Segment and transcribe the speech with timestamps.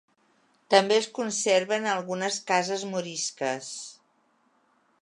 [0.73, 3.71] També es conserven algunes cases morisques.